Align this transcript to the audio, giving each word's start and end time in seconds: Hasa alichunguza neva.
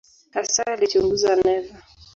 Hasa 0.35 0.61
alichunguza 0.73 1.31
neva. 1.45 1.73